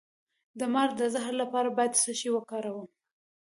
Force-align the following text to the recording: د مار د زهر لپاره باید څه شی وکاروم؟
د 0.59 0.61
مار 0.73 0.89
د 0.99 1.01
زهر 1.13 1.33
لپاره 1.41 1.69
باید 1.77 1.99
څه 2.01 2.11
شی 2.19 2.29
وکاروم؟ 2.33 2.87